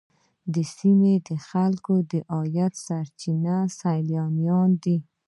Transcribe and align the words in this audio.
د 0.53 0.55
سیمې 0.77 1.13
د 1.27 1.29
خلکو 1.47 1.93
د 2.11 2.13
عاید 2.33 2.73
سرچینه 2.85 3.57
سیلانیان 3.79 4.69
دي. 4.83 4.97